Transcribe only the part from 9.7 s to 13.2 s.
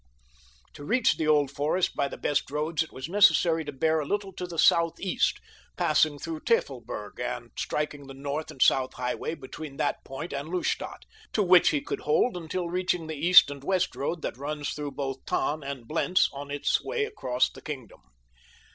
that point and Lustadt, to which he could hold until reaching the